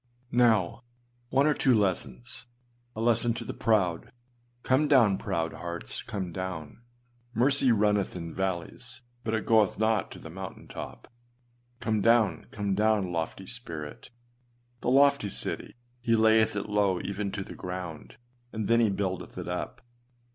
[0.01, 0.81] â Now,
[1.29, 2.47] one or two lessons.
[2.95, 4.11] A lesson to the proud.
[4.63, 6.81] Come down, proud hearts, come down!
[7.35, 11.07] Mercy runneth in valleys, but it goeth not to the mountain top.
[11.79, 14.09] Come down, come down, lofty spirit!
[14.79, 18.17] The lofty city, he layeth it low even to the ground,
[18.51, 19.83] and then he buildeth it up.